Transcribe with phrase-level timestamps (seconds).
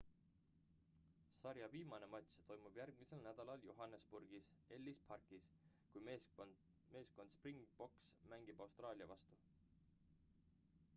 [1.41, 5.47] sarja viimane matš toimub järgmisel nädalal johannesburgis ellis parkis
[5.93, 8.03] kui meeskond springboks
[8.35, 9.41] mängib austraalia vastu